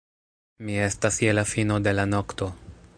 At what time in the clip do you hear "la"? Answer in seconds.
1.37-1.45, 1.99-2.11